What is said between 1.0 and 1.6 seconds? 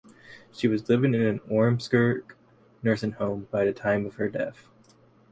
in an